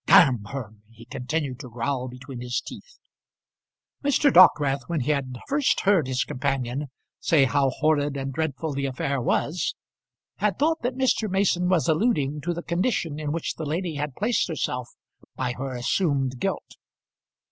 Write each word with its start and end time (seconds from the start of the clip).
"D 0.07 0.13
her!" 0.13 0.71
he 0.89 1.05
continued 1.05 1.59
to 1.59 1.69
growl 1.69 2.07
between 2.07 2.41
his 2.41 2.59
teeth. 2.59 2.97
Mr. 4.03 4.33
Dockwrath 4.33 4.81
when 4.87 5.01
he 5.01 5.11
had 5.11 5.37
first 5.47 5.81
heard 5.81 6.07
his 6.07 6.23
companion 6.23 6.87
say 7.19 7.45
how 7.45 7.69
horrid 7.69 8.17
and 8.17 8.33
dreadful 8.33 8.73
the 8.73 8.87
affair 8.87 9.21
was, 9.21 9.75
had 10.37 10.57
thought 10.57 10.81
that 10.81 10.95
Mr. 10.97 11.29
Mason 11.29 11.69
was 11.69 11.87
alluding 11.87 12.41
to 12.41 12.51
the 12.55 12.63
condition 12.63 13.19
in 13.19 13.31
which 13.31 13.53
the 13.57 13.63
lady 13.65 13.93
had 13.97 14.15
placed 14.15 14.47
herself 14.47 14.89
by 15.35 15.53
her 15.53 15.75
assumed 15.75 16.39
guilt. 16.39 16.73